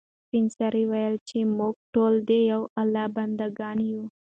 [0.25, 4.03] سپین سرې وویل چې موږ ټول د یو الله بنده ګان یو.